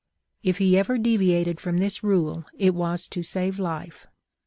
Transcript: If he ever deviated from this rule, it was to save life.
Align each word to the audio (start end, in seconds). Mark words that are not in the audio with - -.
If 0.41 0.57
he 0.57 0.79
ever 0.79 0.97
deviated 0.97 1.59
from 1.59 1.77
this 1.77 2.03
rule, 2.03 2.45
it 2.57 2.73
was 2.73 3.07
to 3.09 3.21
save 3.21 3.59
life. 3.59 4.07